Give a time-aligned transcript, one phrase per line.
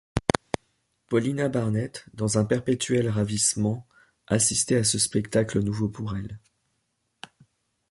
[1.09, 3.85] Paulina Barnett, dans un perpétuel ravissement,
[4.25, 6.39] assistait à ce spectacle nouveau pour elle.